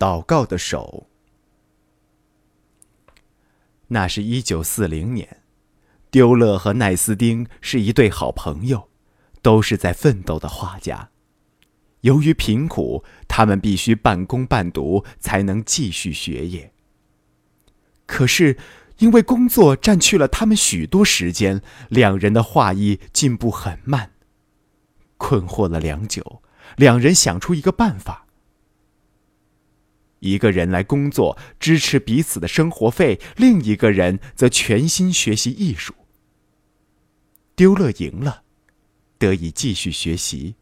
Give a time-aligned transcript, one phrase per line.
[0.00, 1.06] 祷告的手。
[3.88, 5.42] 那是一九四零年，
[6.10, 8.88] 丢勒和奈斯丁是一对好朋友，
[9.42, 11.10] 都是在奋斗的画家。
[12.00, 16.72] 由于贫苦，他们必须半工半读才能继续学业。
[18.06, 18.56] 可是，
[19.00, 21.60] 因为工作占去了他们许多时间，
[21.90, 24.12] 两人的画艺进步很慢。
[25.18, 26.42] 困惑了良久，
[26.76, 28.26] 两人想出一个办法：
[30.20, 35.94] 一个人来工作，支持彼此的生活费；另一个人则全心学习艺术。
[37.56, 38.42] 丢勒赢了，
[39.18, 40.54] 得以继续学习。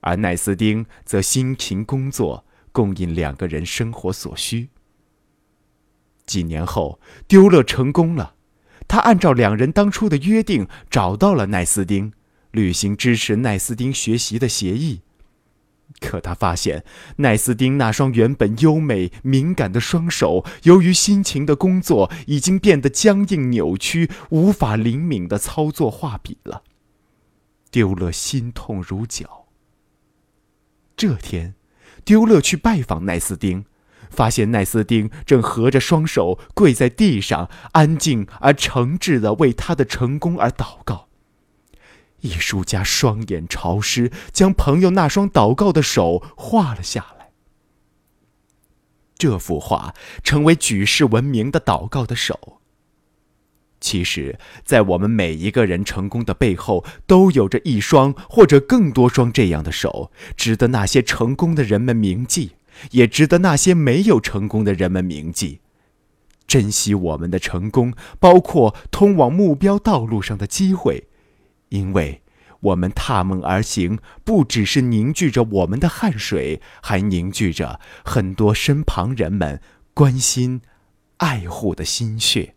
[0.00, 4.68] 而奈斯丁则辛勤工作，供应两个人生活所需。
[6.26, 8.34] 几年后，丢勒成功了，
[8.86, 12.12] 他按照两人当初的约定找到了奈斯丁，
[12.50, 15.02] 履行支持奈斯丁学习的协议。
[16.00, 16.84] 可他发现，
[17.16, 26.64] 奈斯丁那双原本优美敏感的双手，由于辛勤的工作，已经变得僵硬扭曲，无法灵敏的操作画笔了。
[27.70, 29.46] 丢勒心痛如绞。
[30.96, 31.54] 这天，
[32.04, 33.64] 丢勒去拜访奈斯丁，
[34.10, 41.08] 发现奈斯丁正合着双手跪在地上，安静而诚挚地为他的成功而祷告。
[42.24, 47.30] 艺术家双眼潮湿，将朋友那双祷告的手画了下来。
[49.18, 52.60] 这幅画成为举世闻名的祷告的手。
[53.78, 62.52] 其实，在我们每一个人成功的背后，都有着一双或者更多双这样的手，值得那些成功的人们铭记，
[62.92, 65.60] 也值得那些没有成功的人们铭记。
[66.46, 71.08] 珍惜我们的成功，包括通往目标道路上的机会，
[71.74, 72.22] 因为
[72.60, 79.60] 我们踏梦而行，不只是凝聚着我们的汗水，还凝聚着很多身旁人们
[79.92, 80.62] 关心、
[81.16, 82.53] 爱护的心血。